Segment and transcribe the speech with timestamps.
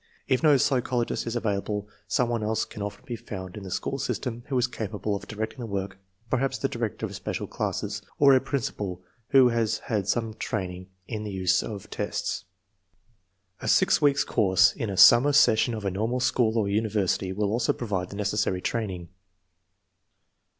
[0.27, 3.99] If no psychologist is available, some one else can often be found in the school
[3.99, 8.33] system who is capable of directing the work, perhaps the director of special classes, or
[8.33, 12.45] a principal who has had some training in the use of tests.
[13.61, 17.31] A six weeks course in a summer ses sion of a normal school or university
[17.31, 19.09] will also provide the necessary training.